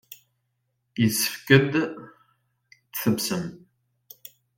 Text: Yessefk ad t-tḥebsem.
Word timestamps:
Yessefk 1.01 1.47
ad 1.57 1.71
t-tḥebsem. 2.91 3.45